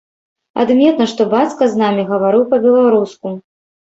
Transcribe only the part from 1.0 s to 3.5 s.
што бацька з намі гаварыў па-беларуску.